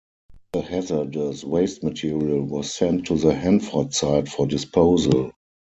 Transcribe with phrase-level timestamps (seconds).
[0.53, 5.29] The hazardous waste material was sent to the Hanford Site for disposal.